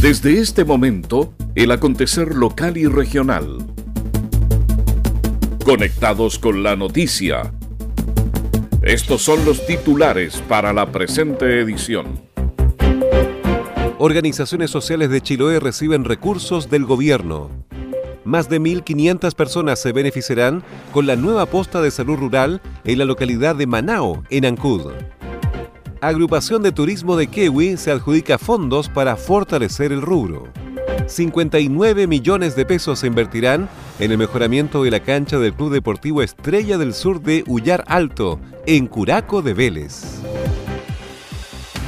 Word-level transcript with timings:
Desde 0.00 0.38
este 0.38 0.64
momento, 0.64 1.34
el 1.56 1.72
acontecer 1.72 2.36
local 2.36 2.76
y 2.76 2.86
regional. 2.86 3.66
Conectados 5.64 6.38
con 6.38 6.62
la 6.62 6.76
noticia. 6.76 7.52
Estos 8.80 9.22
son 9.22 9.44
los 9.44 9.66
titulares 9.66 10.40
para 10.48 10.72
la 10.72 10.92
presente 10.92 11.58
edición. 11.58 12.20
Organizaciones 13.98 14.70
sociales 14.70 15.10
de 15.10 15.20
Chiloé 15.20 15.58
reciben 15.58 16.04
recursos 16.04 16.70
del 16.70 16.84
gobierno. 16.84 17.50
Más 18.24 18.48
de 18.48 18.60
1.500 18.60 19.34
personas 19.34 19.82
se 19.82 19.90
beneficiarán 19.90 20.62
con 20.92 21.08
la 21.08 21.16
nueva 21.16 21.46
posta 21.46 21.82
de 21.82 21.90
salud 21.90 22.18
rural 22.18 22.62
en 22.84 22.98
la 22.98 23.04
localidad 23.04 23.56
de 23.56 23.66
Manao, 23.66 24.22
en 24.30 24.44
Ancud. 24.44 24.92
Agrupación 26.00 26.62
de 26.62 26.70
Turismo 26.70 27.16
de 27.16 27.26
Kewi 27.26 27.76
se 27.76 27.90
adjudica 27.90 28.38
fondos 28.38 28.88
para 28.88 29.16
fortalecer 29.16 29.90
el 29.90 30.00
rubro. 30.00 30.46
59 31.06 32.06
millones 32.06 32.54
de 32.54 32.64
pesos 32.64 33.00
se 33.00 33.08
invertirán 33.08 33.68
en 33.98 34.12
el 34.12 34.18
mejoramiento 34.18 34.84
de 34.84 34.92
la 34.92 35.00
cancha 35.00 35.40
del 35.40 35.54
Club 35.54 35.72
Deportivo 35.72 36.22
Estrella 36.22 36.78
del 36.78 36.94
Sur 36.94 37.20
de 37.20 37.42
Ullar 37.48 37.82
Alto, 37.88 38.38
en 38.66 38.86
Curaco 38.86 39.42
de 39.42 39.54
Vélez. 39.54 40.20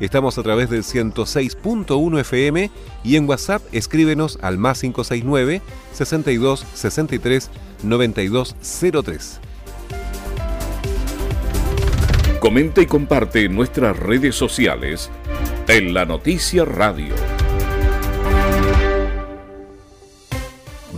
Estamos 0.00 0.38
a 0.38 0.42
través 0.42 0.70
del 0.70 0.84
106.1 0.84 2.20
FM 2.20 2.70
y 3.04 3.16
en 3.16 3.28
WhatsApp 3.28 3.60
escríbenos 3.72 4.38
al 4.40 4.56
más 4.56 4.80
569 4.80 5.60
62 5.92 6.64
63 6.72 7.50
9203. 7.82 9.51
Comenta 12.42 12.82
y 12.82 12.86
comparte 12.86 13.44
en 13.44 13.54
nuestras 13.54 13.96
redes 13.96 14.34
sociales 14.34 15.12
en 15.68 15.94
la 15.94 16.04
Noticia 16.04 16.64
Radio. 16.64 17.14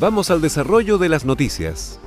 Vamos 0.00 0.30
al 0.30 0.40
desarrollo 0.40 0.96
de 0.96 1.10
las 1.10 1.26
noticias. 1.26 2.00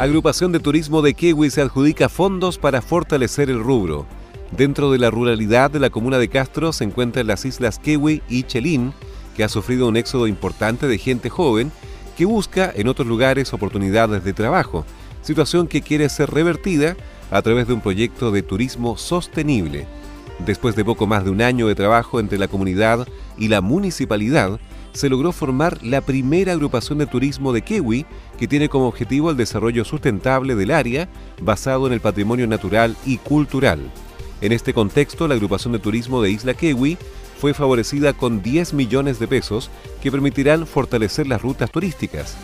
Agrupación 0.00 0.50
de 0.50 0.58
Turismo 0.58 1.00
de 1.00 1.14
Kewi 1.14 1.48
se 1.48 1.62
adjudica 1.62 2.08
fondos 2.08 2.58
para 2.58 2.82
fortalecer 2.82 3.48
el 3.50 3.62
rubro. 3.62 4.04
Dentro 4.50 4.90
de 4.90 4.98
la 4.98 5.12
ruralidad 5.12 5.70
de 5.70 5.78
la 5.78 5.90
comuna 5.90 6.18
de 6.18 6.26
Castro 6.26 6.72
se 6.72 6.82
encuentran 6.82 7.28
las 7.28 7.44
islas 7.44 7.78
Kewi 7.78 8.20
y 8.28 8.42
Chelín, 8.42 8.92
que 9.36 9.44
ha 9.44 9.48
sufrido 9.48 9.86
un 9.86 9.96
éxodo 9.96 10.26
importante 10.26 10.88
de 10.88 10.98
gente 10.98 11.30
joven 11.30 11.70
que 12.16 12.24
busca 12.24 12.72
en 12.74 12.88
otros 12.88 13.06
lugares 13.06 13.52
oportunidades 13.52 14.24
de 14.24 14.32
trabajo, 14.32 14.84
situación 15.22 15.68
que 15.68 15.82
quiere 15.82 16.08
ser 16.08 16.32
revertida 16.32 16.96
a 17.30 17.42
través 17.42 17.66
de 17.66 17.74
un 17.74 17.80
proyecto 17.80 18.30
de 18.30 18.42
turismo 18.42 18.96
sostenible. 18.96 19.86
Después 20.44 20.76
de 20.76 20.84
poco 20.84 21.06
más 21.06 21.24
de 21.24 21.30
un 21.30 21.42
año 21.42 21.68
de 21.68 21.74
trabajo 21.74 22.20
entre 22.20 22.38
la 22.38 22.48
comunidad 22.48 23.06
y 23.38 23.48
la 23.48 23.60
municipalidad, 23.60 24.58
se 24.92 25.08
logró 25.08 25.32
formar 25.32 25.82
la 25.82 26.00
primera 26.00 26.52
agrupación 26.52 26.98
de 26.98 27.06
turismo 27.06 27.52
de 27.52 27.62
Kewi 27.62 28.06
que 28.38 28.48
tiene 28.48 28.68
como 28.68 28.86
objetivo 28.86 29.30
el 29.30 29.36
desarrollo 29.36 29.84
sustentable 29.84 30.54
del 30.54 30.70
área 30.70 31.08
basado 31.42 31.86
en 31.86 31.92
el 31.92 32.00
patrimonio 32.00 32.46
natural 32.46 32.96
y 33.04 33.18
cultural. 33.18 33.80
En 34.40 34.52
este 34.52 34.72
contexto, 34.72 35.26
la 35.26 35.34
agrupación 35.34 35.72
de 35.72 35.80
turismo 35.80 36.22
de 36.22 36.30
Isla 36.30 36.54
Kewi 36.54 36.96
fue 37.38 37.54
favorecida 37.54 38.12
con 38.12 38.42
10 38.42 38.74
millones 38.74 39.18
de 39.18 39.26
pesos 39.26 39.70
que 40.00 40.12
permitirán 40.12 40.66
fortalecer 40.66 41.26
las 41.26 41.42
rutas 41.42 41.70
turísticas. 41.70 42.36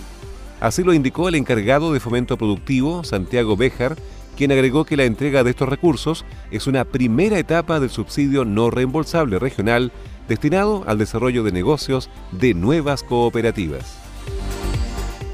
Así 0.60 0.82
lo 0.82 0.92
indicó 0.92 1.28
el 1.28 1.36
encargado 1.36 1.92
de 1.92 2.00
fomento 2.00 2.36
productivo, 2.36 3.04
Santiago 3.04 3.56
Béjar, 3.56 3.96
quien 4.40 4.52
agregó 4.52 4.86
que 4.86 4.96
la 4.96 5.04
entrega 5.04 5.44
de 5.44 5.50
estos 5.50 5.68
recursos 5.68 6.24
es 6.50 6.66
una 6.66 6.86
primera 6.86 7.38
etapa 7.38 7.78
del 7.78 7.90
subsidio 7.90 8.46
no 8.46 8.70
reembolsable 8.70 9.38
regional 9.38 9.92
destinado 10.30 10.82
al 10.86 10.96
desarrollo 10.96 11.42
de 11.42 11.52
negocios 11.52 12.08
de 12.32 12.54
nuevas 12.54 13.02
cooperativas. 13.02 13.98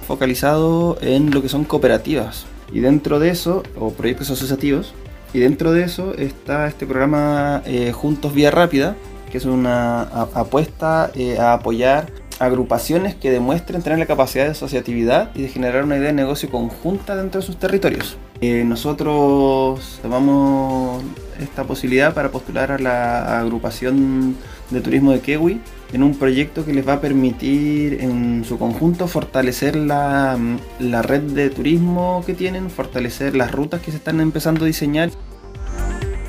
Focalizado 0.08 0.98
en 1.00 1.30
lo 1.30 1.40
que 1.40 1.48
son 1.48 1.62
cooperativas 1.62 2.46
y 2.72 2.80
dentro 2.80 3.20
de 3.20 3.28
eso, 3.28 3.62
o 3.78 3.92
proyectos 3.92 4.28
asociativos, 4.32 4.92
y 5.32 5.38
dentro 5.38 5.70
de 5.70 5.84
eso 5.84 6.12
está 6.14 6.66
este 6.66 6.84
programa 6.84 7.62
eh, 7.64 7.92
Juntos 7.92 8.34
Vía 8.34 8.50
Rápida, 8.50 8.96
que 9.30 9.38
es 9.38 9.44
una 9.44 10.02
apuesta 10.02 11.12
eh, 11.14 11.38
a 11.38 11.52
apoyar 11.52 12.10
agrupaciones 12.40 13.14
que 13.14 13.30
demuestren 13.30 13.82
tener 13.82 14.00
la 14.00 14.06
capacidad 14.06 14.46
de 14.46 14.50
asociatividad 14.50 15.30
y 15.36 15.42
de 15.42 15.48
generar 15.48 15.84
una 15.84 15.96
idea 15.96 16.08
de 16.08 16.12
negocio 16.12 16.50
conjunta 16.50 17.14
dentro 17.14 17.40
de 17.40 17.46
sus 17.46 17.56
territorios. 17.56 18.18
Eh, 18.40 18.64
nosotros 18.64 19.98
tomamos 20.02 21.02
esta 21.40 21.64
posibilidad 21.64 22.12
para 22.14 22.30
postular 22.30 22.70
a 22.70 22.78
la 22.78 23.40
agrupación 23.40 24.36
de 24.70 24.80
turismo 24.80 25.12
de 25.12 25.20
Kewi 25.20 25.60
en 25.92 26.02
un 26.02 26.18
proyecto 26.18 26.64
que 26.64 26.74
les 26.74 26.86
va 26.86 26.94
a 26.94 27.00
permitir 27.00 27.98
en 28.00 28.44
su 28.44 28.58
conjunto 28.58 29.08
fortalecer 29.08 29.76
la, 29.76 30.38
la 30.78 31.02
red 31.02 31.22
de 31.22 31.48
turismo 31.50 32.22
que 32.26 32.34
tienen, 32.34 32.68
fortalecer 32.70 33.34
las 33.36 33.52
rutas 33.52 33.80
que 33.80 33.90
se 33.90 33.96
están 33.96 34.20
empezando 34.20 34.64
a 34.64 34.66
diseñar. 34.66 35.10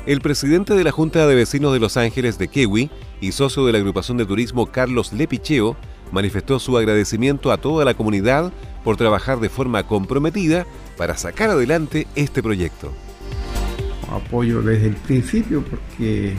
El 0.06 0.22
presidente 0.22 0.74
de 0.74 0.84
la 0.84 0.92
Junta 0.92 1.26
de 1.26 1.34
Vecinos 1.34 1.74
de 1.74 1.80
Los 1.80 1.98
Ángeles 1.98 2.38
de 2.38 2.48
Kewi 2.48 2.90
y 3.20 3.32
socio 3.32 3.66
de 3.66 3.72
la 3.72 3.78
agrupación 3.78 4.16
de 4.16 4.24
turismo 4.24 4.66
Carlos 4.66 5.12
Lepicheo 5.12 5.76
manifestó 6.12 6.58
su 6.58 6.78
agradecimiento 6.78 7.52
a 7.52 7.58
toda 7.58 7.84
la 7.84 7.92
comunidad 7.92 8.50
por 8.88 8.96
trabajar 8.96 9.38
de 9.38 9.50
forma 9.50 9.82
comprometida 9.82 10.64
para 10.96 11.14
sacar 11.14 11.50
adelante 11.50 12.06
este 12.14 12.42
proyecto. 12.42 12.90
Apoyo 14.10 14.62
desde 14.62 14.86
el 14.86 14.94
principio 14.94 15.62
porque 15.62 16.32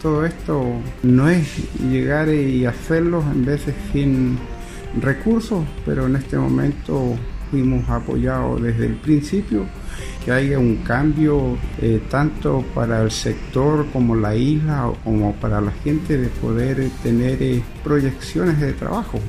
todo 0.00 0.24
esto 0.24 0.64
no 1.02 1.28
es 1.28 1.46
llegar 1.90 2.30
y 2.30 2.64
hacerlo 2.64 3.22
en 3.30 3.44
veces 3.44 3.74
sin 3.92 4.38
recursos, 4.98 5.62
pero 5.84 6.06
en 6.06 6.16
este 6.16 6.38
momento 6.38 7.18
fuimos 7.50 7.86
apoyados 7.90 8.62
desde 8.62 8.86
el 8.86 8.94
principio, 8.94 9.66
que 10.24 10.32
haya 10.32 10.58
un 10.58 10.76
cambio 10.76 11.58
eh, 11.82 12.00
tanto 12.08 12.64
para 12.74 13.02
el 13.02 13.10
sector 13.10 13.84
como 13.92 14.16
la 14.16 14.34
isla 14.34 14.90
como 15.04 15.34
para 15.34 15.60
la 15.60 15.72
gente 15.84 16.16
de 16.16 16.28
poder 16.28 16.88
tener 17.02 17.42
eh, 17.42 17.62
proyecciones 17.84 18.58
de 18.58 18.72
trabajo. 18.72 19.20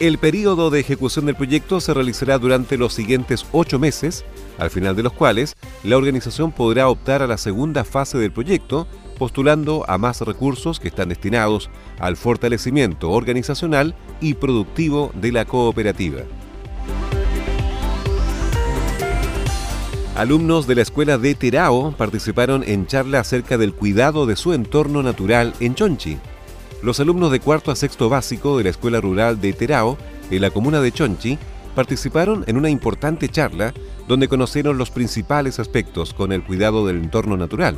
El 0.00 0.16
periodo 0.16 0.70
de 0.70 0.80
ejecución 0.80 1.26
del 1.26 1.34
proyecto 1.34 1.78
se 1.78 1.92
realizará 1.92 2.38
durante 2.38 2.78
los 2.78 2.94
siguientes 2.94 3.44
ocho 3.52 3.78
meses, 3.78 4.24
al 4.56 4.70
final 4.70 4.96
de 4.96 5.02
los 5.02 5.12
cuales 5.12 5.58
la 5.84 5.98
organización 5.98 6.52
podrá 6.52 6.88
optar 6.88 7.20
a 7.20 7.26
la 7.26 7.36
segunda 7.36 7.84
fase 7.84 8.16
del 8.16 8.32
proyecto, 8.32 8.86
postulando 9.18 9.84
a 9.88 9.98
más 9.98 10.22
recursos 10.22 10.80
que 10.80 10.88
están 10.88 11.10
destinados 11.10 11.68
al 11.98 12.16
fortalecimiento 12.16 13.10
organizacional 13.10 13.94
y 14.22 14.32
productivo 14.32 15.12
de 15.16 15.32
la 15.32 15.44
cooperativa. 15.44 16.22
Alumnos 20.16 20.66
de 20.66 20.76
la 20.76 20.82
escuela 20.82 21.18
de 21.18 21.34
Terao 21.34 21.92
participaron 21.92 22.64
en 22.66 22.86
charla 22.86 23.20
acerca 23.20 23.58
del 23.58 23.74
cuidado 23.74 24.24
de 24.24 24.36
su 24.36 24.54
entorno 24.54 25.02
natural 25.02 25.52
en 25.60 25.74
Chonchi. 25.74 26.18
Los 26.82 26.98
alumnos 26.98 27.30
de 27.30 27.40
cuarto 27.40 27.70
a 27.70 27.76
sexto 27.76 28.08
básico 28.08 28.56
de 28.56 28.64
la 28.64 28.70
Escuela 28.70 29.02
Rural 29.02 29.38
de 29.38 29.52
Terao, 29.52 29.98
en 30.30 30.40
la 30.40 30.50
comuna 30.50 30.80
de 30.80 30.90
Chonchi, 30.90 31.38
participaron 31.74 32.42
en 32.46 32.56
una 32.56 32.70
importante 32.70 33.28
charla 33.28 33.74
donde 34.08 34.28
conocieron 34.28 34.78
los 34.78 34.90
principales 34.90 35.58
aspectos 35.58 36.14
con 36.14 36.32
el 36.32 36.42
cuidado 36.42 36.86
del 36.86 36.96
entorno 36.96 37.36
natural. 37.36 37.76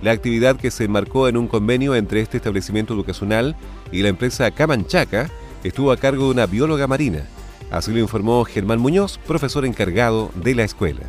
La 0.00 0.12
actividad 0.12 0.56
que 0.56 0.70
se 0.70 0.84
enmarcó 0.84 1.28
en 1.28 1.36
un 1.36 1.46
convenio 1.46 1.94
entre 1.94 2.20
este 2.20 2.38
establecimiento 2.38 2.94
educacional 2.94 3.54
y 3.92 4.00
la 4.00 4.08
empresa 4.08 4.50
Camanchaca 4.50 5.28
estuvo 5.62 5.92
a 5.92 5.98
cargo 5.98 6.24
de 6.24 6.30
una 6.30 6.46
bióloga 6.46 6.86
marina. 6.86 7.26
Así 7.70 7.92
lo 7.92 7.98
informó 7.98 8.44
Germán 8.46 8.78
Muñoz, 8.78 9.18
profesor 9.26 9.66
encargado 9.66 10.30
de 10.34 10.54
la 10.54 10.64
escuela. 10.64 11.02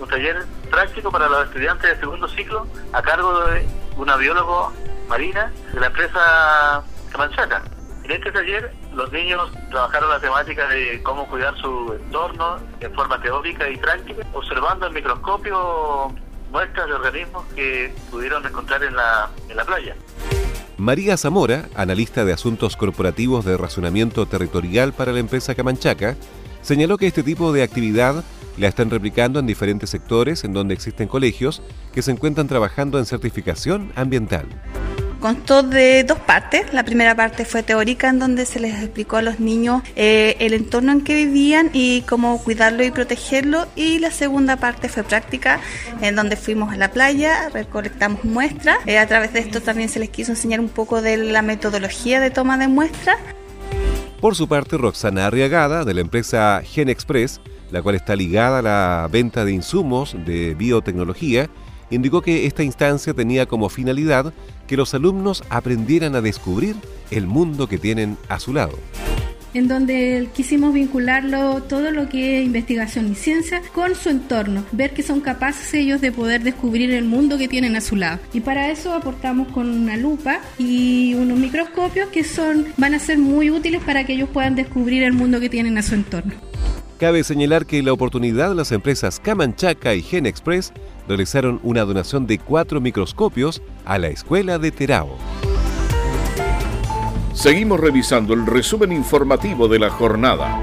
Un 0.00 0.08
taller 0.08 0.44
práctico 0.68 1.12
para 1.12 1.28
los 1.28 1.46
estudiantes 1.46 1.88
de 1.88 2.00
segundo 2.00 2.26
ciclo 2.26 2.66
a 2.92 3.00
cargo 3.00 3.46
de 3.46 3.64
una 3.96 4.16
bióloga 4.16 4.70
marina 5.08 5.52
de 5.72 5.80
la 5.80 5.86
empresa 5.86 6.82
Camanchaca. 7.10 7.62
En 8.04 8.10
este 8.10 8.30
taller 8.32 8.72
los 8.94 9.10
niños 9.12 9.50
trabajaron 9.70 10.10
la 10.10 10.20
temática 10.20 10.68
de 10.68 11.02
cómo 11.02 11.26
cuidar 11.26 11.56
su 11.58 11.94
entorno 11.98 12.58
en 12.80 12.94
forma 12.94 13.20
teórica 13.20 13.68
y 13.68 13.76
práctica, 13.78 14.26
observando 14.34 14.86
el 14.86 14.92
microscopio 14.92 16.14
muestras 16.50 16.86
de 16.86 16.92
organismos 16.92 17.44
que 17.54 17.94
pudieron 18.10 18.46
encontrar 18.46 18.84
en 18.84 18.94
la, 18.94 19.30
en 19.48 19.56
la 19.56 19.64
playa. 19.64 19.96
María 20.76 21.16
Zamora, 21.16 21.68
analista 21.74 22.24
de 22.24 22.32
asuntos 22.32 22.76
corporativos 22.76 23.44
de 23.44 23.56
razonamiento 23.56 24.26
territorial 24.26 24.92
para 24.92 25.12
la 25.12 25.20
empresa 25.20 25.54
Camanchaca, 25.54 26.16
señaló 26.62 26.98
que 26.98 27.06
este 27.06 27.22
tipo 27.22 27.52
de 27.52 27.62
actividad 27.62 28.24
la 28.56 28.68
están 28.68 28.90
replicando 28.90 29.40
en 29.40 29.46
diferentes 29.46 29.90
sectores 29.90 30.44
en 30.44 30.52
donde 30.52 30.74
existen 30.74 31.08
colegios 31.08 31.62
que 31.92 32.02
se 32.02 32.10
encuentran 32.10 32.48
trabajando 32.48 32.98
en 32.98 33.06
certificación 33.06 33.92
ambiental 33.96 34.46
constó 35.24 35.62
de 35.62 36.04
dos 36.04 36.18
partes. 36.18 36.74
La 36.74 36.84
primera 36.84 37.14
parte 37.14 37.46
fue 37.46 37.62
teórica, 37.62 38.10
en 38.10 38.18
donde 38.18 38.44
se 38.44 38.60
les 38.60 38.74
explicó 38.74 39.16
a 39.16 39.22
los 39.22 39.40
niños 39.40 39.82
eh, 39.96 40.36
el 40.38 40.52
entorno 40.52 40.92
en 40.92 41.00
que 41.00 41.14
vivían 41.14 41.70
y 41.72 42.02
cómo 42.02 42.44
cuidarlo 42.44 42.84
y 42.84 42.90
protegerlo. 42.90 43.66
Y 43.74 44.00
la 44.00 44.10
segunda 44.10 44.56
parte 44.56 44.90
fue 44.90 45.02
práctica, 45.02 45.60
en 46.02 46.14
donde 46.14 46.36
fuimos 46.36 46.74
a 46.74 46.76
la 46.76 46.90
playa, 46.90 47.48
recolectamos 47.48 48.22
muestras. 48.24 48.76
Eh, 48.84 48.98
a 48.98 49.06
través 49.06 49.32
de 49.32 49.38
esto 49.38 49.62
también 49.62 49.88
se 49.88 49.98
les 49.98 50.10
quiso 50.10 50.32
enseñar 50.32 50.60
un 50.60 50.68
poco 50.68 51.00
de 51.00 51.16
la 51.16 51.40
metodología 51.40 52.20
de 52.20 52.30
toma 52.30 52.58
de 52.58 52.68
muestras. 52.68 53.16
Por 54.20 54.34
su 54.36 54.46
parte, 54.46 54.76
Roxana 54.76 55.26
Arriagada, 55.26 55.86
de 55.86 55.94
la 55.94 56.02
empresa 56.02 56.60
Gen 56.62 56.90
Express, 56.90 57.40
la 57.74 57.82
cual 57.82 57.96
está 57.96 58.14
ligada 58.14 58.60
a 58.60 58.62
la 58.62 59.08
venta 59.10 59.44
de 59.44 59.50
insumos 59.50 60.16
de 60.24 60.54
biotecnología, 60.54 61.50
indicó 61.90 62.22
que 62.22 62.46
esta 62.46 62.62
instancia 62.62 63.14
tenía 63.14 63.46
como 63.46 63.68
finalidad 63.68 64.32
que 64.68 64.76
los 64.76 64.94
alumnos 64.94 65.42
aprendieran 65.50 66.14
a 66.14 66.20
descubrir 66.20 66.76
el 67.10 67.26
mundo 67.26 67.66
que 67.66 67.78
tienen 67.78 68.16
a 68.28 68.38
su 68.38 68.54
lado 68.54 68.78
en 69.54 69.68
donde 69.68 70.28
quisimos 70.34 70.74
vincularlo 70.74 71.62
todo 71.62 71.92
lo 71.92 72.08
que 72.08 72.40
es 72.40 72.44
investigación 72.44 73.12
y 73.12 73.14
ciencia 73.14 73.62
con 73.72 73.94
su 73.94 74.10
entorno, 74.10 74.64
ver 74.72 74.92
que 74.92 75.04
son 75.04 75.20
capaces 75.20 75.72
ellos 75.74 76.00
de 76.00 76.10
poder 76.10 76.42
descubrir 76.42 76.90
el 76.90 77.04
mundo 77.04 77.38
que 77.38 77.46
tienen 77.46 77.76
a 77.76 77.80
su 77.80 77.94
lado. 77.94 78.18
Y 78.32 78.40
para 78.40 78.70
eso 78.70 78.92
aportamos 78.92 79.46
con 79.52 79.68
una 79.68 79.96
lupa 79.96 80.40
y 80.58 81.14
unos 81.14 81.38
microscopios 81.38 82.08
que 82.08 82.24
son 82.24 82.66
van 82.76 82.94
a 82.94 82.98
ser 82.98 83.18
muy 83.18 83.48
útiles 83.48 83.80
para 83.84 84.04
que 84.04 84.14
ellos 84.14 84.28
puedan 84.28 84.56
descubrir 84.56 85.04
el 85.04 85.12
mundo 85.12 85.38
que 85.38 85.48
tienen 85.48 85.78
a 85.78 85.82
su 85.82 85.94
entorno. 85.94 86.34
Cabe 86.98 87.24
señalar 87.24 87.66
que 87.66 87.82
la 87.82 87.92
oportunidad 87.92 88.54
las 88.54 88.70
empresas 88.70 89.18
Camanchaca 89.18 89.94
y 89.94 90.02
Gen 90.02 90.26
Express 90.26 90.72
realizaron 91.08 91.58
una 91.64 91.84
donación 91.84 92.26
de 92.28 92.38
cuatro 92.38 92.80
microscopios 92.80 93.62
a 93.84 93.98
la 93.98 94.08
escuela 94.08 94.58
de 94.58 94.70
Terao. 94.70 95.18
Seguimos 97.32 97.80
revisando 97.80 98.32
el 98.32 98.46
resumen 98.46 98.92
informativo 98.92 99.66
de 99.66 99.80
la 99.80 99.90
jornada. 99.90 100.60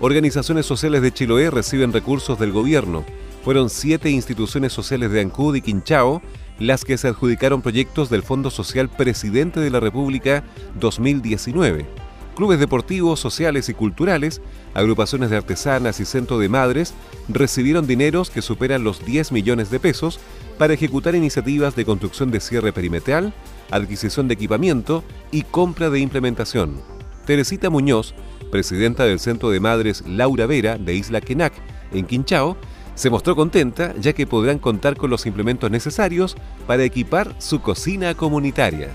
Organizaciones 0.00 0.66
sociales 0.66 1.00
de 1.00 1.12
Chiloé 1.12 1.50
reciben 1.50 1.92
recursos 1.92 2.40
del 2.40 2.50
gobierno. 2.50 3.04
Fueron 3.44 3.70
siete 3.70 4.10
instituciones 4.10 4.72
sociales 4.72 5.12
de 5.12 5.20
Ancud 5.20 5.54
y 5.54 5.62
Quinchao 5.62 6.20
las 6.58 6.84
que 6.84 6.98
se 6.98 7.08
adjudicaron 7.08 7.62
proyectos 7.62 8.10
del 8.10 8.22
Fondo 8.22 8.50
Social 8.50 8.88
Presidente 8.88 9.60
de 9.60 9.70
la 9.70 9.80
República 9.80 10.44
2019 10.78 11.86
clubes 12.36 12.60
deportivos, 12.60 13.18
sociales 13.18 13.68
y 13.68 13.74
culturales, 13.74 14.40
agrupaciones 14.74 15.30
de 15.30 15.38
artesanas 15.38 15.98
y 15.98 16.04
centro 16.04 16.38
de 16.38 16.48
madres 16.48 16.94
recibieron 17.28 17.88
dineros 17.88 18.30
que 18.30 18.42
superan 18.42 18.84
los 18.84 19.04
10 19.04 19.32
millones 19.32 19.70
de 19.70 19.80
pesos 19.80 20.20
para 20.58 20.74
ejecutar 20.74 21.16
iniciativas 21.16 21.74
de 21.74 21.84
construcción 21.84 22.30
de 22.30 22.40
cierre 22.40 22.72
perimetral, 22.72 23.32
adquisición 23.72 24.28
de 24.28 24.34
equipamiento 24.34 25.02
y 25.32 25.42
compra 25.42 25.90
de 25.90 25.98
implementación. 25.98 26.80
Teresita 27.24 27.70
Muñoz, 27.70 28.14
presidenta 28.52 29.04
del 29.04 29.18
Centro 29.18 29.50
de 29.50 29.58
Madres 29.58 30.04
Laura 30.06 30.46
Vera 30.46 30.78
de 30.78 30.94
Isla 30.94 31.20
Quenac, 31.20 31.54
en 31.90 32.06
Quinchao, 32.06 32.56
se 32.96 33.10
mostró 33.10 33.36
contenta 33.36 33.94
ya 34.00 34.12
que 34.12 34.26
podrán 34.26 34.58
contar 34.58 34.96
con 34.96 35.10
los 35.10 35.26
implementos 35.26 35.70
necesarios 35.70 36.36
para 36.66 36.82
equipar 36.82 37.36
su 37.38 37.60
cocina 37.60 38.14
comunitaria 38.14 38.90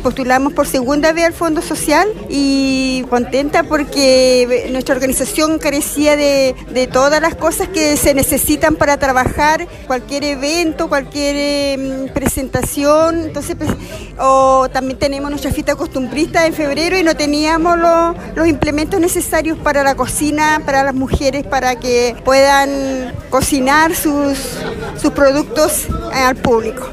postulamos 0.00 0.52
por 0.52 0.66
segunda 0.66 1.12
vez 1.12 1.26
al 1.26 1.32
Fondo 1.32 1.62
Social 1.62 2.08
y 2.28 3.04
contenta 3.08 3.62
porque 3.62 4.68
nuestra 4.72 4.94
organización 4.94 5.58
carecía 5.58 6.16
de, 6.16 6.54
todas 6.92 7.20
las 7.20 7.34
cosas 7.34 7.68
que 7.68 7.96
se 7.96 8.14
necesitan 8.14 8.76
para 8.76 8.96
trabajar, 8.96 9.66
cualquier 9.86 10.24
evento, 10.24 10.88
cualquier 10.88 11.36
em, 11.36 12.08
presentación, 12.08 13.26
entonces 13.26 13.56
pues, 13.56 13.70
o 14.18 14.68
también 14.72 14.98
tenemos 14.98 15.30
nuestra 15.30 15.52
fiesta 15.52 15.76
costumbrista 15.76 16.46
en 16.46 16.54
febrero 16.54 16.98
y 16.98 17.02
no 17.02 17.14
teníamos 17.14 17.78
los 18.34 18.48
implementos 18.48 19.00
necesarios 19.00 19.58
para 19.58 19.82
la 19.82 19.94
cocina, 19.94 20.62
para 20.64 20.82
las 20.82 20.94
mujeres, 20.94 21.46
para 21.46 21.76
que 21.76 22.16
puedan 22.24 23.14
cocinar 23.30 23.94
sus, 23.94 24.38
sus 25.00 25.12
productos 25.12 25.86
al 26.12 26.36
público. 26.36 26.88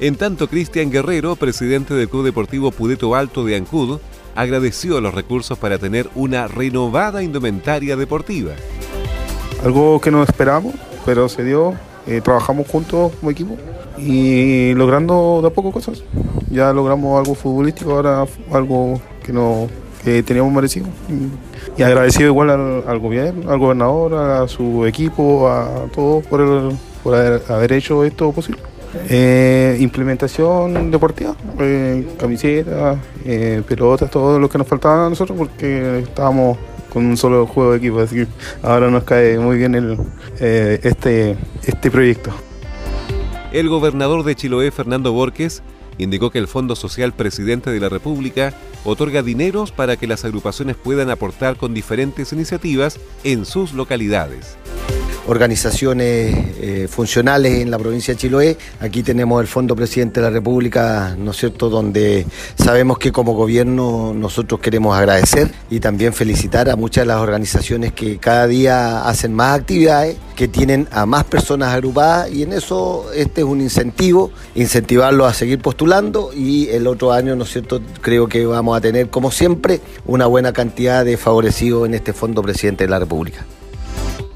En 0.00 0.16
tanto, 0.16 0.48
Cristian 0.48 0.90
Guerrero, 0.90 1.36
presidente 1.36 1.94
del 1.94 2.08
Club 2.08 2.24
Deportivo 2.24 2.72
Pudeto 2.72 3.14
Alto 3.14 3.44
de 3.44 3.54
Ancud, 3.54 4.00
agradeció 4.34 5.00
los 5.00 5.14
recursos 5.14 5.56
para 5.56 5.78
tener 5.78 6.10
una 6.16 6.48
renovada 6.48 7.22
indumentaria 7.22 7.96
deportiva. 7.96 8.52
Algo 9.64 10.00
que 10.00 10.10
no 10.10 10.24
esperamos, 10.24 10.74
pero 11.06 11.28
se 11.28 11.44
dio. 11.44 11.74
Eh, 12.06 12.20
trabajamos 12.20 12.68
juntos 12.68 13.12
como 13.18 13.30
equipo 13.30 13.56
y 13.96 14.74
logrando 14.74 15.38
de 15.40 15.48
a 15.48 15.50
poco 15.50 15.72
cosas. 15.72 16.02
Ya 16.50 16.72
logramos 16.72 17.18
algo 17.18 17.34
futbolístico, 17.34 17.92
ahora 17.92 18.26
algo 18.52 19.00
que 19.24 19.32
no 19.32 19.68
teníamos 20.04 20.52
merecido. 20.52 20.86
Y, 21.78 21.82
agradecido 21.82 22.28
igual 22.28 22.50
al, 22.50 22.98
gobierno, 22.98 23.50
al 23.50 23.58
gobernador, 23.58 24.14
a 24.14 24.48
su 24.48 24.84
equipo, 24.86 25.48
a 25.48 25.86
todos 25.94 26.26
por, 26.26 26.72
por 27.02 27.14
haber 27.14 27.72
hecho 27.72 28.04
esto 28.04 28.32
posible. 28.32 28.73
Eh, 29.08 29.76
implementación 29.80 30.90
deportiva, 30.90 31.34
eh, 31.58 32.06
camisetas, 32.18 32.98
eh, 33.24 33.62
pelotas, 33.66 34.10
todo 34.10 34.38
lo 34.38 34.48
que 34.48 34.58
nos 34.58 34.66
faltaba 34.66 35.06
a 35.06 35.10
nosotros 35.10 35.36
porque 35.36 36.00
estábamos 36.00 36.58
con 36.94 37.04
un 37.04 37.16
solo 37.16 37.46
juego 37.46 37.72
de 37.72 37.78
equipo, 37.78 38.00
así 38.00 38.14
que 38.16 38.26
ahora 38.62 38.88
nos 38.90 39.02
cae 39.02 39.38
muy 39.38 39.58
bien 39.58 39.98
eh, 40.40 40.80
este, 40.82 41.36
este 41.64 41.90
proyecto. 41.90 42.30
El 43.52 43.68
gobernador 43.68 44.24
de 44.24 44.34
Chiloé, 44.34 44.70
Fernando 44.70 45.12
Borges, 45.12 45.62
indicó 45.98 46.30
que 46.30 46.38
el 46.38 46.48
Fondo 46.48 46.76
Social 46.76 47.12
Presidente 47.12 47.70
de 47.70 47.80
la 47.80 47.88
República 47.88 48.52
otorga 48.84 49.22
dineros 49.22 49.72
para 49.72 49.96
que 49.96 50.06
las 50.06 50.24
agrupaciones 50.24 50.76
puedan 50.76 51.10
aportar 51.10 51.56
con 51.56 51.74
diferentes 51.74 52.32
iniciativas 52.32 52.98
en 53.22 53.44
sus 53.44 53.72
localidades 53.72 54.56
organizaciones 55.26 56.34
eh, 56.60 56.86
funcionales 56.88 57.60
en 57.60 57.70
la 57.70 57.78
provincia 57.78 58.14
de 58.14 58.18
Chiloé. 58.18 58.56
Aquí 58.80 59.02
tenemos 59.02 59.40
el 59.40 59.46
Fondo 59.46 59.74
Presidente 59.74 60.20
de 60.20 60.26
la 60.26 60.30
República, 60.30 61.16
¿no 61.18 61.30
es 61.30 61.36
cierto?, 61.38 61.70
donde 61.70 62.26
sabemos 62.56 62.98
que 62.98 63.12
como 63.12 63.34
gobierno 63.34 64.12
nosotros 64.14 64.60
queremos 64.60 64.96
agradecer 64.96 65.50
y 65.70 65.80
también 65.80 66.12
felicitar 66.12 66.68
a 66.68 66.76
muchas 66.76 67.02
de 67.02 67.06
las 67.06 67.20
organizaciones 67.20 67.92
que 67.92 68.18
cada 68.18 68.46
día 68.46 69.06
hacen 69.06 69.34
más 69.34 69.58
actividades, 69.58 70.16
que 70.36 70.48
tienen 70.48 70.88
a 70.90 71.06
más 71.06 71.24
personas 71.24 71.72
agrupadas 71.72 72.30
y 72.30 72.42
en 72.42 72.52
eso 72.52 73.06
este 73.14 73.40
es 73.40 73.46
un 73.46 73.60
incentivo, 73.60 74.30
incentivarlos 74.54 75.30
a 75.30 75.34
seguir 75.34 75.60
postulando 75.60 76.32
y 76.34 76.68
el 76.68 76.86
otro 76.86 77.12
año, 77.12 77.34
¿no 77.36 77.44
es 77.44 77.50
cierto?, 77.50 77.80
creo 78.00 78.28
que 78.28 78.44
vamos 78.44 78.76
a 78.76 78.80
tener, 78.80 79.08
como 79.08 79.30
siempre, 79.30 79.80
una 80.06 80.26
buena 80.26 80.52
cantidad 80.52 81.04
de 81.04 81.16
favorecidos 81.16 81.86
en 81.86 81.94
este 81.94 82.12
Fondo 82.12 82.42
Presidente 82.42 82.84
de 82.84 82.90
la 82.90 82.98
República 82.98 83.46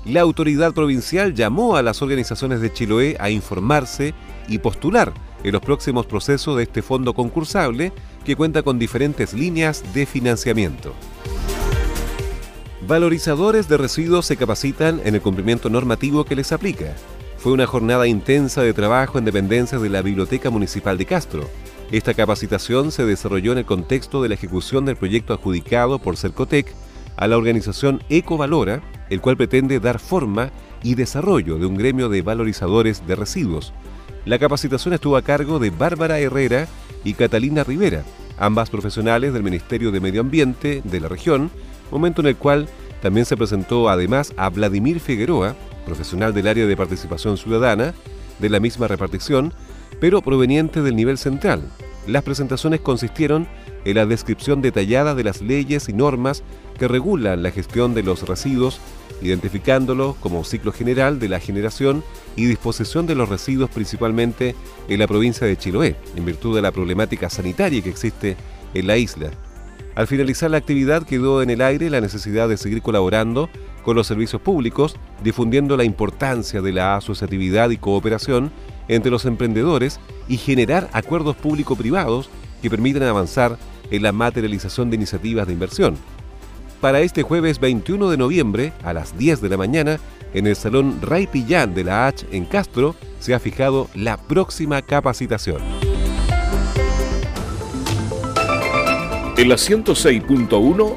la 0.08 0.22
autoridad 0.22 0.72
provincial 0.72 1.34
llamó 1.34 1.76
a 1.76 1.82
las 1.82 2.00
organizaciones 2.00 2.62
de 2.62 2.72
Chiloé 2.72 3.16
a 3.20 3.28
informarse 3.28 4.14
y 4.48 4.58
postular 4.58 5.12
en 5.44 5.52
los 5.52 5.60
próximos 5.60 6.06
procesos 6.06 6.56
de 6.56 6.62
este 6.62 6.80
fondo 6.80 7.12
concursable 7.12 7.92
que 8.24 8.34
cuenta 8.34 8.62
con 8.62 8.78
diferentes 8.78 9.34
líneas 9.34 9.84
de 9.92 10.06
financiamiento. 10.06 10.94
Valorizadores 12.86 13.68
de 13.68 13.76
residuos 13.76 14.24
se 14.24 14.38
capacitan 14.38 15.00
en 15.04 15.14
el 15.14 15.20
cumplimiento 15.20 15.68
normativo 15.68 16.24
que 16.24 16.36
les 16.36 16.52
aplica. 16.52 16.94
Fue 17.36 17.52
una 17.52 17.66
jornada 17.66 18.06
intensa 18.06 18.62
de 18.62 18.72
trabajo 18.72 19.18
en 19.18 19.26
dependencias 19.26 19.82
de 19.82 19.90
la 19.90 20.00
Biblioteca 20.00 20.48
Municipal 20.48 20.96
de 20.96 21.04
Castro. 21.04 21.48
Esta 21.92 22.14
capacitación 22.14 22.92
se 22.92 23.04
desarrolló 23.04 23.52
en 23.52 23.58
el 23.58 23.66
contexto 23.66 24.22
de 24.22 24.30
la 24.30 24.34
ejecución 24.34 24.86
del 24.86 24.96
proyecto 24.96 25.34
adjudicado 25.34 25.98
por 25.98 26.16
Cercotec 26.16 26.74
a 27.18 27.26
la 27.26 27.37
organización 27.37 28.02
Ecovalora, 28.08 28.80
el 29.10 29.20
cual 29.20 29.37
pretende 29.37 29.80
dar 29.80 29.98
forma 29.98 30.50
y 30.82 30.94
desarrollo 30.94 31.58
de 31.58 31.66
un 31.66 31.76
gremio 31.76 32.08
de 32.08 32.22
valorizadores 32.22 33.06
de 33.06 33.16
residuos. 33.16 33.72
La 34.25 34.38
capacitación 34.38 34.94
estuvo 34.94 35.16
a 35.16 35.22
cargo 35.22 35.58
de 35.58 35.70
Bárbara 35.70 36.20
Herrera 36.20 36.68
y 37.02 37.14
Catalina 37.14 37.64
Rivera, 37.64 38.04
ambas 38.38 38.70
profesionales 38.70 39.32
del 39.32 39.42
Ministerio 39.42 39.90
de 39.90 40.00
Medio 40.00 40.20
Ambiente 40.20 40.80
de 40.84 41.00
la 41.00 41.08
región, 41.08 41.50
momento 41.90 42.20
en 42.20 42.28
el 42.28 42.37
cual 42.37 42.68
también 43.02 43.26
se 43.26 43.37
presentó 43.37 43.88
además 43.88 44.32
a 44.37 44.48
Vladimir 44.50 45.00
Figueroa, 45.00 45.56
profesional 45.87 46.32
del 46.32 46.46
área 46.46 46.66
de 46.66 46.76
participación 46.76 47.37
ciudadana, 47.37 47.94
de 48.38 48.48
la 48.48 48.60
misma 48.60 48.87
repartición, 48.87 49.52
pero 50.00 50.22
proveniente 50.22 50.82
del 50.82 50.94
nivel 50.94 51.18
central. 51.18 51.62
Las 52.06 52.22
presentaciones 52.22 52.80
consistieron 52.80 53.48
en 53.88 53.95
la 53.95 54.04
descripción 54.04 54.61
detallada 54.61 55.14
de 55.14 55.25
las 55.25 55.40
leyes 55.40 55.88
y 55.88 55.95
normas 55.95 56.42
que 56.78 56.88
regulan 56.88 57.42
la 57.42 57.50
gestión 57.50 57.95
de 57.95 58.02
los 58.02 58.28
residuos, 58.28 58.80
identificándolo 59.23 60.14
como 60.21 60.45
ciclo 60.45 60.73
general 60.73 61.18
de 61.18 61.30
la 61.30 61.40
generación 61.40 62.04
y 62.37 62.45
disposición 62.45 63.07
de 63.07 63.14
los 63.14 63.30
residuos 63.30 63.71
principalmente 63.71 64.54
en 64.90 64.99
la 64.99 65.07
provincia 65.07 65.47
de 65.47 65.57
Chiloé, 65.57 65.97
en 66.14 66.26
virtud 66.26 66.54
de 66.54 66.61
la 66.61 66.71
problemática 66.71 67.30
sanitaria 67.30 67.80
que 67.80 67.88
existe 67.88 68.37
en 68.75 68.87
la 68.87 68.99
isla. 68.99 69.30
Al 69.95 70.07
finalizar 70.07 70.50
la 70.50 70.59
actividad 70.59 71.04
quedó 71.04 71.40
en 71.40 71.49
el 71.49 71.62
aire 71.62 71.88
la 71.88 72.02
necesidad 72.02 72.47
de 72.47 72.59
seguir 72.59 72.83
colaborando 72.83 73.49
con 73.85 73.97
los 73.97 74.07
servicios 74.07 74.42
públicos, 74.42 74.97
difundiendo 75.25 75.78
la 75.78 75.85
importancia 75.85 76.61
de 76.61 76.73
la 76.73 76.97
asociatividad 76.97 77.71
y 77.71 77.78
cooperación 77.78 78.52
entre 78.88 79.11
los 79.11 79.25
emprendedores 79.25 79.99
y 80.28 80.37
generar 80.37 80.90
acuerdos 80.92 81.37
público-privados 81.37 82.28
que 82.62 82.70
permitan 82.70 83.02
avanzar 83.04 83.56
en 83.90 84.02
la 84.02 84.12
materialización 84.12 84.90
de 84.90 84.96
iniciativas 84.96 85.46
de 85.46 85.52
inversión. 85.52 85.96
Para 86.80 87.00
este 87.00 87.22
jueves 87.22 87.58
21 87.58 88.10
de 88.10 88.16
noviembre, 88.16 88.72
a 88.84 88.92
las 88.92 89.18
10 89.18 89.40
de 89.40 89.48
la 89.48 89.56
mañana, 89.56 89.98
en 90.34 90.46
el 90.46 90.56
Salón 90.56 91.00
Ray 91.02 91.26
Pillán 91.26 91.74
de 91.74 91.84
la 91.84 92.06
H 92.06 92.26
en 92.30 92.44
Castro, 92.44 92.94
se 93.18 93.34
ha 93.34 93.40
fijado 93.40 93.88
la 93.94 94.16
próxima 94.16 94.82
capacitación. 94.82 95.60
En 99.36 99.48
la 99.48 99.54
106.1, 99.54 100.96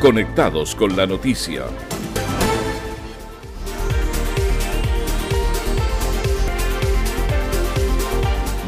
conectados 0.00 0.74
con 0.74 0.96
la 0.96 1.06
noticia. 1.06 1.64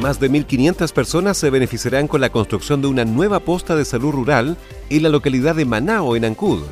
Más 0.05 0.21
de 0.21 0.31
1.500 0.31 0.93
personas 0.93 1.39
se 1.39 1.49
beneficiarán 1.49 2.09
con 2.09 2.21
la 2.21 2.29
construcción 2.29 2.83
de 2.83 2.89
una 2.89 3.07
nueva 3.07 3.41
posta 3.41 3.75
de 3.75 3.87
salud 3.87 4.13
rural 4.13 4.59
en 4.91 5.03
la 5.03 5.09
localidad 5.09 5.55
de 5.55 5.65
Manao, 5.65 6.15
en 6.15 6.27
Ancud. 6.27 6.63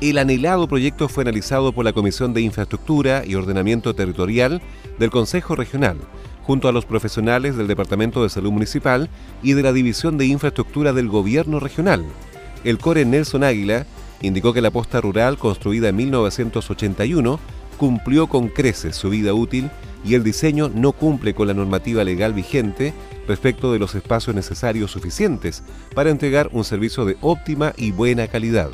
El 0.00 0.16
anhelado 0.16 0.66
proyecto 0.68 1.06
fue 1.06 1.20
analizado 1.20 1.72
por 1.72 1.84
la 1.84 1.92
Comisión 1.92 2.32
de 2.32 2.40
Infraestructura 2.40 3.24
y 3.26 3.34
Ordenamiento 3.34 3.94
Territorial 3.94 4.62
del 4.98 5.10
Consejo 5.10 5.54
Regional, 5.54 5.98
junto 6.44 6.66
a 6.66 6.72
los 6.72 6.86
profesionales 6.86 7.58
del 7.58 7.66
Departamento 7.66 8.22
de 8.22 8.30
Salud 8.30 8.52
Municipal 8.52 9.10
y 9.42 9.52
de 9.52 9.64
la 9.64 9.74
División 9.74 10.16
de 10.16 10.24
Infraestructura 10.24 10.94
del 10.94 11.10
Gobierno 11.10 11.60
Regional. 11.60 12.06
El 12.64 12.78
core 12.78 13.04
Nelson 13.04 13.44
Águila 13.44 13.84
indicó 14.22 14.54
que 14.54 14.62
la 14.62 14.70
posta 14.70 15.02
rural, 15.02 15.36
construida 15.36 15.90
en 15.90 15.96
1981, 15.96 17.38
cumplió 17.76 18.28
con 18.28 18.48
creces 18.48 18.96
su 18.96 19.10
vida 19.10 19.34
útil 19.34 19.70
y 20.04 20.14
el 20.14 20.24
diseño 20.24 20.70
no 20.72 20.92
cumple 20.92 21.34
con 21.34 21.48
la 21.48 21.54
normativa 21.54 22.04
legal 22.04 22.32
vigente 22.32 22.94
respecto 23.26 23.72
de 23.72 23.78
los 23.78 23.94
espacios 23.94 24.34
necesarios 24.34 24.90
suficientes 24.90 25.62
para 25.94 26.10
entregar 26.10 26.48
un 26.52 26.64
servicio 26.64 27.04
de 27.04 27.16
óptima 27.20 27.72
y 27.76 27.90
buena 27.90 28.28
calidad. 28.28 28.70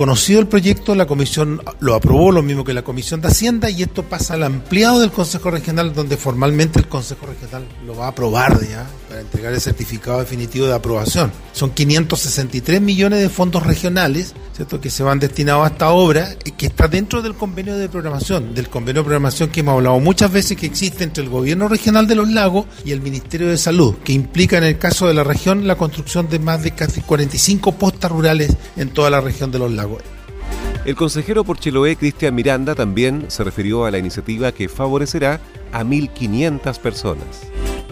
Conocido 0.00 0.40
el 0.40 0.46
proyecto, 0.46 0.94
la 0.94 1.06
comisión 1.06 1.60
lo 1.78 1.94
aprobó, 1.94 2.32
lo 2.32 2.42
mismo 2.42 2.64
que 2.64 2.72
la 2.72 2.80
comisión 2.80 3.20
de 3.20 3.28
Hacienda, 3.28 3.68
y 3.68 3.82
esto 3.82 4.02
pasa 4.02 4.32
al 4.32 4.44
ampliado 4.44 4.98
del 4.98 5.10
Consejo 5.10 5.50
Regional, 5.50 5.92
donde 5.92 6.16
formalmente 6.16 6.78
el 6.78 6.88
Consejo 6.88 7.26
Regional 7.26 7.66
lo 7.84 7.94
va 7.94 8.06
a 8.06 8.08
aprobar 8.08 8.66
ya 8.66 8.88
para 9.10 9.20
entregar 9.20 9.52
el 9.52 9.60
certificado 9.60 10.20
definitivo 10.20 10.66
de 10.66 10.72
aprobación. 10.72 11.30
Son 11.52 11.68
563 11.68 12.80
millones 12.80 13.20
de 13.20 13.28
fondos 13.28 13.66
regionales, 13.66 14.34
¿cierto? 14.60 14.78
que 14.78 14.90
se 14.90 15.02
van 15.02 15.18
destinados 15.18 15.64
a 15.64 15.72
esta 15.72 15.88
obra, 15.88 16.34
que 16.36 16.66
está 16.66 16.86
dentro 16.86 17.22
del 17.22 17.34
convenio 17.34 17.78
de 17.78 17.88
programación, 17.88 18.54
del 18.54 18.68
convenio 18.68 19.00
de 19.00 19.04
programación 19.04 19.48
que 19.48 19.60
hemos 19.60 19.72
hablado 19.72 19.98
muchas 20.00 20.30
veces 20.30 20.58
que 20.58 20.66
existe 20.66 21.02
entre 21.02 21.24
el 21.24 21.30
gobierno 21.30 21.66
regional 21.66 22.06
de 22.06 22.14
los 22.14 22.28
lagos 22.28 22.66
y 22.84 22.92
el 22.92 23.00
Ministerio 23.00 23.48
de 23.48 23.56
Salud, 23.56 23.94
que 24.04 24.12
implica 24.12 24.58
en 24.58 24.64
el 24.64 24.76
caso 24.76 25.08
de 25.08 25.14
la 25.14 25.24
región 25.24 25.66
la 25.66 25.76
construcción 25.76 26.28
de 26.28 26.40
más 26.40 26.62
de 26.62 26.72
casi 26.72 27.00
45 27.00 27.72
postas 27.72 28.12
rurales 28.12 28.54
en 28.76 28.90
toda 28.90 29.08
la 29.08 29.22
región 29.22 29.50
de 29.50 29.60
los 29.60 29.72
lagos. 29.72 30.02
El 30.84 30.94
consejero 30.94 31.42
por 31.42 31.58
Chiloé, 31.58 31.96
Cristian 31.96 32.34
Miranda, 32.34 32.74
también 32.74 33.26
se 33.28 33.42
refirió 33.44 33.86
a 33.86 33.90
la 33.90 33.96
iniciativa 33.96 34.52
que 34.52 34.68
favorecerá 34.68 35.40
a 35.72 35.84
1.500 35.84 36.78
personas. 36.80 37.49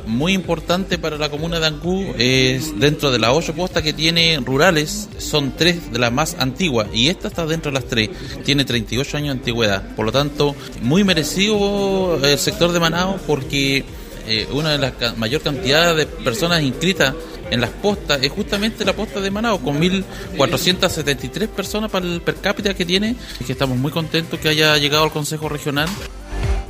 Muy 0.08 0.32
importante 0.32 0.96
para 0.96 1.18
la 1.18 1.28
comuna 1.28 1.60
de 1.60 1.66
Ancú 1.66 2.14
es 2.16 2.80
dentro 2.80 3.10
de 3.10 3.18
las 3.18 3.30
ocho 3.34 3.54
postas 3.54 3.82
que 3.82 3.92
tiene 3.92 4.40
rurales, 4.42 5.06
son 5.18 5.52
tres 5.54 5.92
de 5.92 5.98
las 5.98 6.10
más 6.10 6.34
antiguas 6.38 6.88
y 6.94 7.08
esta 7.08 7.28
está 7.28 7.44
dentro 7.44 7.70
de 7.70 7.74
las 7.74 7.84
tres, 7.84 8.08
tiene 8.42 8.64
38 8.64 9.18
años 9.18 9.34
de 9.34 9.40
antigüedad. 9.40 9.94
Por 9.94 10.06
lo 10.06 10.12
tanto, 10.12 10.56
muy 10.80 11.04
merecido 11.04 12.18
el 12.24 12.38
sector 12.38 12.72
de 12.72 12.80
Manao 12.80 13.18
porque 13.26 13.84
eh, 14.26 14.48
una 14.50 14.70
de 14.70 14.78
las 14.78 15.18
mayor 15.18 15.42
cantidad 15.42 15.94
de 15.94 16.06
personas 16.06 16.62
inscritas 16.62 17.14
en 17.50 17.60
las 17.60 17.70
postas 17.70 18.22
es 18.22 18.32
justamente 18.32 18.86
la 18.86 18.94
posta 18.94 19.20
de 19.20 19.30
Manao, 19.30 19.58
con 19.58 19.78
1.473 19.78 21.48
personas 21.48 21.90
para 21.90 22.06
el 22.06 22.22
per 22.22 22.36
cápita 22.36 22.72
que 22.72 22.86
tiene, 22.86 23.14
y 23.40 23.44
que 23.44 23.52
estamos 23.52 23.76
muy 23.76 23.92
contentos 23.92 24.40
que 24.40 24.48
haya 24.48 24.76
llegado 24.78 25.04
al 25.04 25.12
Consejo 25.12 25.50
Regional. 25.50 25.88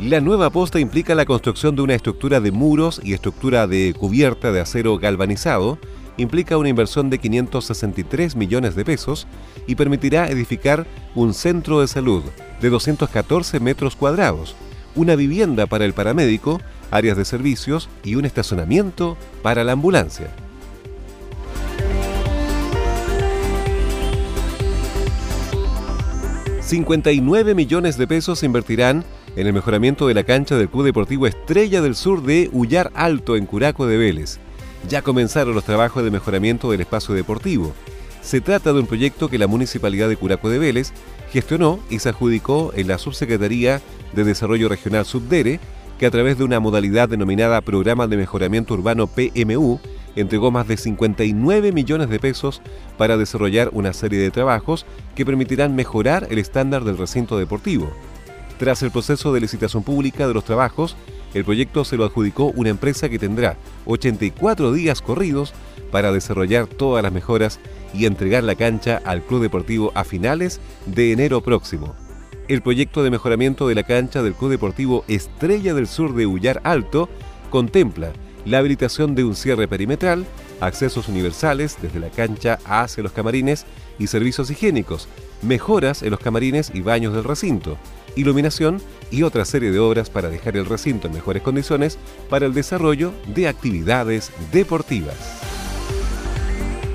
La 0.00 0.21
nueva 0.21 0.50
posta 0.50 0.78
implica 0.78 1.17
la 1.17 1.25
construcción 1.25 1.75
de 1.75 1.83
una 1.83 1.97
estructura 1.97 2.38
de 2.38 2.52
muros 2.52 3.00
y 3.02 3.14
estructura 3.14 3.67
de 3.67 3.93
cubierta 3.99 4.52
de 4.52 4.61
acero 4.61 4.97
galvanizado, 4.97 5.76
implica 6.17 6.57
una 6.57 6.69
inversión 6.69 7.11
de 7.11 7.19
563 7.19 8.37
millones 8.37 8.76
de 8.76 8.85
pesos 8.85 9.26
y 9.67 9.75
permitirá 9.75 10.28
edificar 10.28 10.87
un 11.17 11.35
centro 11.35 11.81
de 11.81 11.88
salud 11.88 12.23
de 12.61 12.71
214 12.71 13.59
metros 13.59 13.97
cuadrados, 13.97 14.55
una 14.95 15.17
vivienda 15.17 15.67
para 15.67 15.85
el 15.85 15.95
paramédico, 15.95 16.61
áreas 16.93 17.17
de 17.17 17.25
servicios 17.25 17.88
y 18.05 18.14
un 18.14 18.25
estacionamiento 18.25 19.17
para 19.43 19.64
la 19.64 19.73
ambulancia. 19.73 20.31
59 26.61 27.55
millones 27.55 27.97
de 27.97 28.07
pesos 28.07 28.43
invertirán 28.45 29.02
en 29.38 29.47
el 29.47 29.52
mejoramiento 29.52 30.09
de 30.09 30.14
la 30.14 30.25
cancha 30.25 30.57
del 30.57 30.68
Club 30.68 30.85
Deportivo 30.85 31.28
Estrella 31.28 31.80
del 31.80 31.95
Sur 31.95 32.25
de 32.25 32.50
Ullar 32.52 32.90
Alto 32.95 33.37
en 33.37 33.47
Curaco 33.47 33.87
de 33.87 33.97
Vélez. 33.97 34.40
Ya 34.88 35.02
comenzaron 35.02 35.54
los 35.54 35.62
trabajos 35.62 36.02
de 36.02 36.11
mejoramiento 36.11 36.73
del 36.73 36.80
espacio 36.80 37.14
deportivo. 37.14 37.73
Se 38.21 38.40
trata 38.40 38.73
de 38.73 38.80
un 38.80 38.88
proyecto 38.88 39.28
que 39.28 39.38
la 39.38 39.47
Municipalidad 39.47 40.09
de 40.09 40.16
Curaco 40.16 40.50
de 40.50 40.59
Vélez 40.59 40.92
gestionó 41.30 41.78
y 41.88 42.00
se 42.00 42.09
adjudicó 42.09 42.73
en 42.75 42.88
la 42.88 42.99
Subsecretaría 42.99 43.80
de 44.12 44.25
Desarrollo 44.25 44.68
Regional 44.68 45.04
Subdere, 45.04 45.61
que 46.00 46.07
a 46.07 46.11
través 46.11 46.37
de 46.37 46.42
una 46.42 46.59
modalidad 46.59 47.09
denominada 47.09 47.61
Programa 47.61 48.09
de 48.09 48.16
Mejoramiento 48.16 48.75
Urbano 48.75 49.07
PMU 49.07 49.78
entregó 50.16 50.50
más 50.50 50.66
de 50.66 50.76
59 50.76 51.71
millones 51.71 52.11
de 52.11 52.18
pesos 52.18 52.61
para 52.97 53.16
desarrollar 53.16 53.71
una 53.73 53.92
serie 53.92 54.18
de 54.18 54.33
trabajos 54.33 54.85
que 55.14 55.25
permitirán 55.25 55.76
mejorar 55.76 56.26
el 56.28 56.38
estándar 56.38 56.83
del 56.83 56.99
recinto 56.99 57.38
deportivo. 57.38 57.92
Tras 58.59 58.83
el 58.83 58.91
proceso 58.91 59.33
de 59.33 59.41
licitación 59.41 59.85
pública 59.85 60.27
de 60.27 60.35
los 60.35 60.45
trabajos, 60.45 60.97
el 61.33 61.45
proyecto 61.45 61.85
se 61.85 61.97
lo 61.97 62.05
adjudicó 62.05 62.47
una 62.57 62.71
empresa 62.71 63.09
que 63.09 63.19
tendrá 63.19 63.57
84 63.87 64.73
días 64.73 65.00
corridos 65.00 65.55
para 65.93 66.11
desarrollar 66.11 66.67
todas 66.67 67.03
las 67.03 67.12
mejoras 67.12 67.61
y 67.95 68.07
entregar 68.07 68.43
la 68.43 68.57
cancha 68.57 69.00
al 69.05 69.23
Club 69.23 69.43
Deportivo 69.43 69.93
a 69.95 70.03
finales 70.03 70.61
de 70.87 71.12
enero 71.12 71.41
próximo. 71.41 71.95
El 72.49 72.62
proyecto 72.62 73.05
de 73.05 73.11
mejoramiento 73.11 73.69
de 73.69 73.77
la 73.77 73.85
cancha 73.85 74.23
del 74.23 74.35
Club 74.35 74.50
Deportivo 74.50 75.05
Estrella 75.07 75.73
del 75.73 75.87
Sur 75.87 76.15
de 76.15 76.27
Ullar 76.27 76.61
Alto 76.65 77.09
contempla 77.50 78.12
la 78.45 78.59
habilitación 78.59 79.15
de 79.15 79.25
un 79.25 79.37
cierre 79.37 79.69
perimetral, 79.69 80.27
accesos 80.61 81.09
universales 81.09 81.77
desde 81.81 82.00
la 82.00 82.09
cancha 82.09 82.59
hacia 82.65 83.03
los 83.03 83.12
camarines 83.12 83.67
y 83.99 84.07
servicios 84.07 84.50
higiénicos, 84.50 85.09
mejoras 85.43 86.03
en 86.03 86.11
los 86.11 86.21
camarines 86.21 86.73
y 86.75 86.81
baños 86.81 87.15
del 87.15 87.25
recinto, 87.25 87.77
iluminación 88.17 88.81
y 89.11 89.23
otra 89.23 89.45
serie 89.45 89.71
de 89.71 89.79
obras 89.79 90.11
para 90.11 90.29
dejar 90.29 90.57
el 90.57 90.67
recinto 90.67 91.07
en 91.07 91.15
mejores 91.15 91.43
condiciones 91.43 91.99
para 92.29 92.47
el 92.47 92.55
desarrollo 92.55 93.12
de 93.35 93.49
actividades 93.49 94.31
deportivas. 94.53 95.17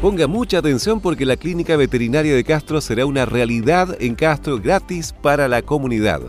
Ponga 0.01 0.27
mucha 0.27 0.57
atención 0.57 0.99
porque 0.99 1.25
la 1.25 1.37
clínica 1.37 1.77
veterinaria 1.77 2.35
de 2.35 2.43
Castro 2.43 2.81
será 2.81 3.05
una 3.05 3.25
realidad 3.25 3.95
en 4.01 4.15
Castro 4.15 4.59
gratis 4.59 5.13
para 5.13 5.47
la 5.47 5.61
comunidad. 5.61 6.21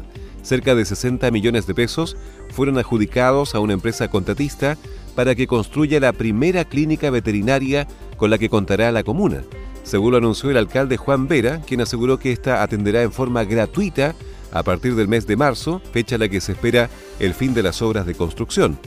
Cerca 0.42 0.74
de 0.74 0.84
60 0.84 1.30
millones 1.32 1.66
de 1.66 1.74
pesos 1.74 2.16
fueron 2.50 2.78
adjudicados 2.78 3.54
a 3.54 3.60
una 3.60 3.72
empresa 3.72 4.08
contratista 4.08 4.78
para 5.16 5.34
que 5.34 5.46
construya 5.46 5.98
la 5.98 6.12
primera 6.12 6.64
clínica 6.64 7.10
veterinaria 7.10 7.88
con 8.16 8.30
la 8.30 8.38
que 8.38 8.48
contará 8.48 8.92
la 8.92 9.02
comuna. 9.02 9.42
Según 9.82 10.12
lo 10.12 10.18
anunció 10.18 10.50
el 10.50 10.56
alcalde 10.56 10.96
Juan 10.96 11.28
Vera, 11.28 11.60
quien 11.66 11.80
aseguró 11.80 12.18
que 12.18 12.30
esta 12.30 12.62
atenderá 12.62 13.02
en 13.02 13.10
forma 13.10 13.44
gratuita 13.44 14.14
a 14.54 14.62
partir 14.62 14.94
del 14.94 15.08
mes 15.08 15.26
de 15.26 15.36
marzo, 15.36 15.82
fecha 15.92 16.14
en 16.14 16.22
la 16.22 16.28
que 16.28 16.40
se 16.40 16.52
espera 16.52 16.88
el 17.18 17.34
fin 17.34 17.52
de 17.52 17.62
las 17.62 17.82
obras 17.82 18.06
de 18.06 18.14
construcción. 18.14 18.78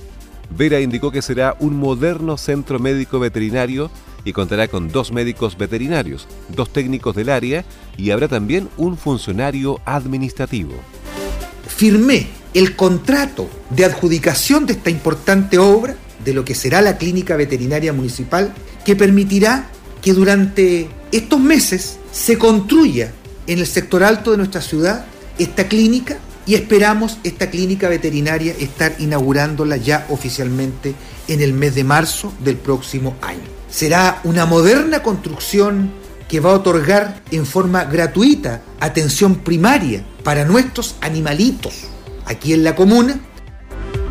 Vera 0.50 0.80
indicó 0.80 1.12
que 1.12 1.22
será 1.22 1.56
un 1.60 1.76
moderno 1.76 2.38
centro 2.38 2.80
médico 2.80 3.20
veterinario 3.20 3.92
y 4.24 4.32
contará 4.32 4.70
con 4.70 4.88
dos 4.88 5.12
médicos 5.12 5.58
veterinarios, 5.58 6.26
dos 6.48 6.72
técnicos 6.72 7.16
del 7.16 7.30
área 7.30 7.66
y 7.98 8.12
habrá 8.12 8.30
también 8.30 8.70
un 8.78 8.98
funcionario 8.98 9.82
administrativo. 9.86 10.74
Firmé 11.68 12.28
el 12.54 12.78
contrato 12.78 13.50
de 13.70 13.86
adjudicación 13.86 14.66
de 14.66 14.74
esta 14.74 14.90
importante 14.90 15.58
obra 15.60 15.98
de 16.24 16.34
lo 16.34 16.46
que 16.46 16.56
será 16.56 16.82
la 16.82 16.98
clínica 16.98 17.36
veterinaria 17.36 17.92
municipal 17.92 18.54
que 18.86 18.96
permitirá 18.96 19.68
que 20.02 20.14
durante 20.14 20.88
estos 21.12 21.42
meses 21.42 22.00
se 22.14 22.38
construya 22.38 23.12
en 23.48 23.60
el 23.60 23.68
sector 23.68 24.04
alto 24.04 24.32
de 24.32 24.38
nuestra 24.38 24.62
ciudad 24.62 25.06
esta 25.40 25.68
clínica 25.68 26.18
y 26.46 26.56
esperamos 26.56 27.18
esta 27.24 27.50
clínica 27.50 27.90
veterinaria 27.90 28.54
estar 28.58 28.96
inaugurándola 29.00 29.78
ya 29.78 30.06
oficialmente 30.10 30.96
en 31.28 31.42
el 31.42 31.54
mes 31.54 31.76
de 31.76 31.84
marzo 31.84 32.34
del 32.40 32.56
próximo 32.56 33.16
año. 33.22 33.42
Será 33.70 34.22
una 34.24 34.46
moderna 34.46 35.04
construcción 35.04 35.92
que 36.30 36.40
va 36.40 36.52
a 36.52 36.56
otorgar 36.56 37.22
en 37.32 37.46
forma 37.46 37.86
gratuita 37.86 38.62
atención 38.80 39.36
primaria 39.36 40.04
para 40.24 40.46
nuestros 40.46 40.96
animalitos 41.02 41.86
aquí 42.26 42.54
en 42.54 42.64
la 42.64 42.76
comuna. 42.76 43.20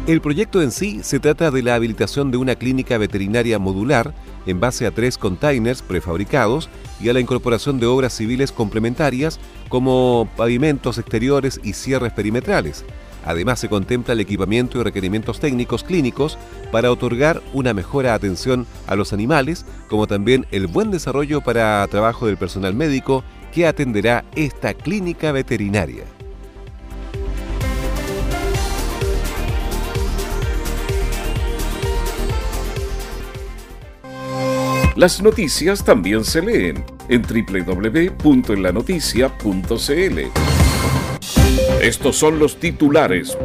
El 0.06 0.20
proyecto 0.20 0.62
en 0.62 0.70
sí 0.70 1.00
se 1.02 1.18
trata 1.18 1.50
de 1.50 1.62
la 1.62 1.74
habilitación 1.74 2.30
de 2.30 2.36
una 2.36 2.54
clínica 2.54 2.96
veterinaria 2.96 3.58
modular 3.58 4.14
en 4.46 4.60
base 4.60 4.86
a 4.86 4.90
tres 4.90 5.18
containers 5.18 5.82
prefabricados 5.82 6.68
y 7.00 7.08
a 7.08 7.12
la 7.12 7.20
incorporación 7.20 7.78
de 7.78 7.86
obras 7.86 8.14
civiles 8.14 8.52
complementarias 8.52 9.38
como 9.68 10.28
pavimentos 10.36 10.98
exteriores 10.98 11.60
y 11.62 11.74
cierres 11.74 12.12
perimetrales. 12.12 12.84
Además 13.24 13.58
se 13.58 13.68
contempla 13.68 14.14
el 14.14 14.20
equipamiento 14.20 14.78
y 14.78 14.84
requerimientos 14.84 15.40
técnicos 15.40 15.82
clínicos 15.82 16.38
para 16.70 16.92
otorgar 16.92 17.42
una 17.52 17.74
mejor 17.74 18.06
atención 18.06 18.66
a 18.86 18.94
los 18.94 19.12
animales, 19.12 19.66
como 19.88 20.06
también 20.06 20.46
el 20.52 20.68
buen 20.68 20.92
desarrollo 20.92 21.40
para 21.40 21.86
trabajo 21.88 22.26
del 22.26 22.36
personal 22.36 22.74
médico 22.74 23.24
que 23.52 23.66
atenderá 23.66 24.24
esta 24.36 24.74
clínica 24.74 25.32
veterinaria. 25.32 26.04
Las 34.96 35.20
noticias 35.20 35.84
también 35.84 36.24
se 36.24 36.40
leen 36.40 36.82
en 37.10 37.20
www.enlanoticia.cl. 37.20 40.18
Estos 41.82 42.16
son 42.16 42.38
los 42.38 42.56
titulares. 42.56 43.36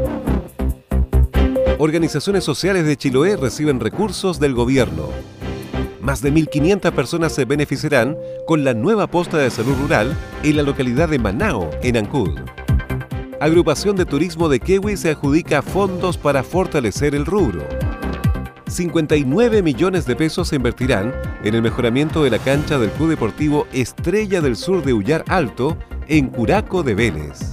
Organizaciones 1.77 2.45
sociales 2.45 2.85
de 2.85 2.95
Chiloé 2.95 3.35
reciben 3.35 3.81
recursos 3.81 4.39
del 4.39 4.53
gobierno. 4.53 5.09
Más 5.99 6.21
de 6.21 6.31
1.500 6.31 6.89
personas 6.93 7.35
se 7.35 7.43
beneficiarán 7.43 8.15
con 8.47 8.63
la 8.63 8.73
nueva 8.73 9.07
posta 9.07 9.37
de 9.37 9.51
salud 9.51 9.75
rural 9.75 10.15
en 10.43 10.55
la 10.55 10.63
localidad 10.63 11.09
de 11.09 11.19
Manao, 11.19 11.69
en 11.83 11.97
Ancud. 11.97 12.39
Agrupación 13.41 13.97
de 13.97 14.05
Turismo 14.05 14.47
de 14.47 14.61
Kewi 14.61 14.95
se 14.95 15.09
adjudica 15.09 15.61
fondos 15.61 16.17
para 16.17 16.43
fortalecer 16.43 17.13
el 17.13 17.25
rubro. 17.25 17.67
59 18.71 19.61
millones 19.61 20.05
de 20.05 20.15
pesos 20.15 20.47
se 20.47 20.55
invertirán 20.55 21.13
en 21.43 21.55
el 21.55 21.61
mejoramiento 21.61 22.23
de 22.23 22.29
la 22.29 22.39
cancha 22.39 22.79
del 22.79 22.89
Club 22.91 23.09
Deportivo 23.09 23.67
Estrella 23.73 24.39
del 24.39 24.55
Sur 24.55 24.83
de 24.83 24.93
Ullar 24.93 25.25
Alto 25.27 25.77
en 26.07 26.29
Curaco 26.29 26.81
de 26.81 26.95
Vélez. 26.95 27.51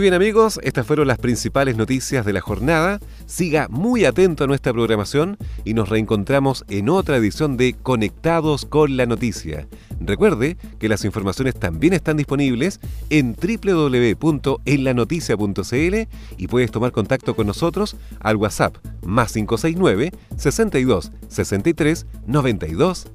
Muy 0.00 0.04
bien 0.04 0.14
amigos, 0.14 0.58
estas 0.62 0.86
fueron 0.86 1.08
las 1.08 1.18
principales 1.18 1.76
noticias 1.76 2.24
de 2.24 2.32
la 2.32 2.40
jornada. 2.40 3.00
Siga 3.26 3.68
muy 3.68 4.06
atento 4.06 4.44
a 4.44 4.46
nuestra 4.46 4.72
programación 4.72 5.36
y 5.62 5.74
nos 5.74 5.90
reencontramos 5.90 6.64
en 6.70 6.88
otra 6.88 7.18
edición 7.18 7.58
de 7.58 7.74
Conectados 7.74 8.64
con 8.64 8.96
la 8.96 9.04
Noticia. 9.04 9.68
Recuerde 10.00 10.56
que 10.78 10.88
las 10.88 11.04
informaciones 11.04 11.54
también 11.54 11.92
están 11.92 12.16
disponibles 12.16 12.80
en 13.10 13.36
www.enlanoticia.cl 13.36 16.08
y 16.38 16.46
puedes 16.46 16.70
tomar 16.70 16.92
contacto 16.92 17.36
con 17.36 17.46
nosotros 17.46 17.94
al 18.20 18.36
WhatsApp 18.36 18.78
más 19.04 19.34
569 19.34 20.12
62 20.34 21.12
63 21.28 22.06
92 22.26 23.06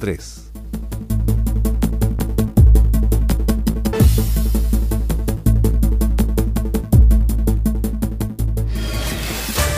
03. 0.00 0.50